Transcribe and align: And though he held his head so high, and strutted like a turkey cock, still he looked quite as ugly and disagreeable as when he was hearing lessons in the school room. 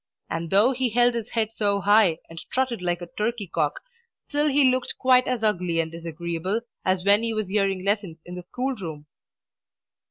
And 0.31 0.49
though 0.49 0.71
he 0.71 0.89
held 0.89 1.13
his 1.13 1.29
head 1.29 1.53
so 1.53 1.79
high, 1.79 2.17
and 2.27 2.39
strutted 2.39 2.81
like 2.81 3.03
a 3.03 3.09
turkey 3.15 3.45
cock, 3.45 3.81
still 4.27 4.47
he 4.47 4.71
looked 4.71 4.95
quite 4.97 5.27
as 5.27 5.43
ugly 5.43 5.79
and 5.79 5.91
disagreeable 5.91 6.61
as 6.83 7.05
when 7.05 7.21
he 7.21 7.35
was 7.35 7.49
hearing 7.49 7.85
lessons 7.85 8.17
in 8.25 8.33
the 8.33 8.41
school 8.41 8.73
room. 8.73 9.05